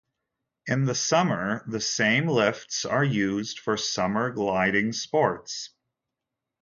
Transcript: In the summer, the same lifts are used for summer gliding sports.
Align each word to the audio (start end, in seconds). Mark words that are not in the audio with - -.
In 0.65 0.85
the 0.85 0.95
summer, 0.95 1.63
the 1.69 1.79
same 1.79 2.27
lifts 2.27 2.85
are 2.85 3.03
used 3.03 3.59
for 3.59 3.77
summer 3.77 4.31
gliding 4.31 4.93
sports. 4.93 5.69